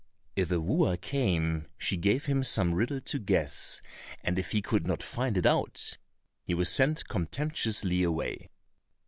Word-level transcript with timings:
If 0.35 0.49
a 0.49 0.59
wooer 0.59 0.97
came 0.97 1.67
she 1.77 1.95
gave 1.95 2.25
him 2.25 2.43
some 2.43 2.73
riddle 2.73 3.01
to 3.01 3.19
guess, 3.19 3.83
and 4.23 4.39
if 4.39 4.49
he 4.49 4.59
could 4.59 4.87
not 4.87 5.03
find 5.03 5.37
it 5.37 5.45
out, 5.45 5.95
he 6.43 6.55
was 6.55 6.69
sent 6.69 7.07
contemptuously 7.07 8.01
away. 8.01 8.49